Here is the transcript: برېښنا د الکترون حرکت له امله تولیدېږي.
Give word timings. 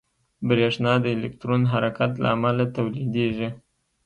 برېښنا 0.47 0.93
د 1.03 1.05
الکترون 1.15 1.63
حرکت 1.71 2.11
له 2.21 2.27
امله 2.35 2.65
تولیدېږي. 2.75 3.49